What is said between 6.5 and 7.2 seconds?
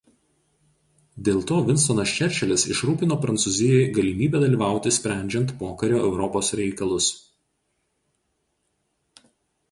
reikalus.